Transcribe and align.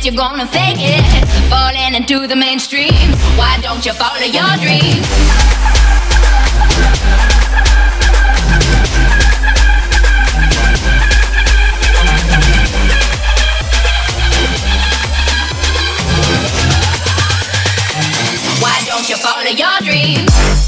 Flawless, 0.00 0.04
you're 0.04 0.14
gonna 0.14 0.46
fake 0.46 0.76
it. 0.78 1.48
Falling 1.48 1.94
into 1.94 2.26
the 2.26 2.36
mainstream. 2.36 3.12
Why 3.36 3.58
don't 3.60 3.84
you 3.84 3.92
follow 3.92 4.20
your 4.20 4.56
dreams? 4.56 5.06
Why 18.60 18.82
don't 18.86 19.08
you 19.08 19.16
follow 19.16 19.50
your 19.50 19.80
dreams? 19.80 20.59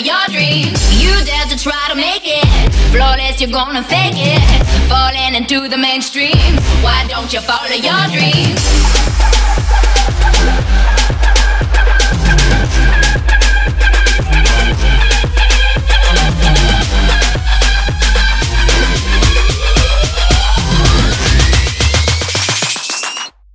Follow 0.00 0.18
your 0.18 0.34
dreams? 0.34 1.02
You 1.02 1.12
dare 1.24 1.46
to 1.46 1.58
try 1.58 1.86
to 1.88 1.94
make 1.94 2.22
it. 2.24 2.72
Flawless, 2.92 3.40
you're 3.40 3.50
gonna 3.50 3.82
fake 3.82 4.14
it. 4.16 4.42
Falling 4.88 5.34
into 5.34 5.68
the 5.68 5.76
mainstream. 5.76 6.56
Why 6.82 7.06
don't 7.08 7.32
you 7.32 7.40
follow 7.40 7.66
your 7.68 8.06
dreams? 8.08 8.60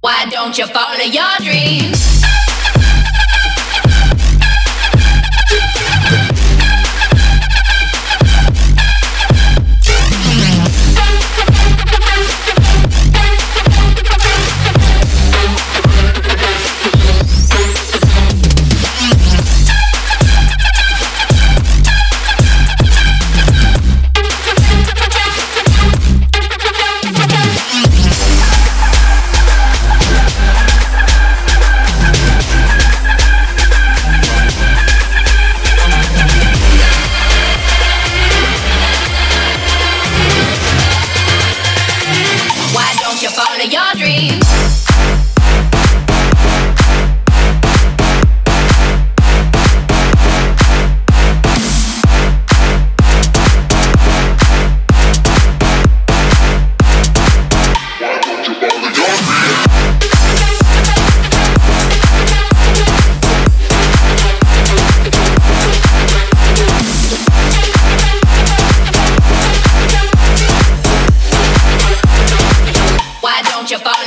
Why 0.02 0.25
don't 0.30 0.57
you 0.57 0.67
follow 0.67 1.03
your 1.03 1.37
dreams? 1.39 2.15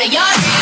out 0.01 0.07
of 0.07 0.13
your 0.13 0.23
dreams. 0.23 0.58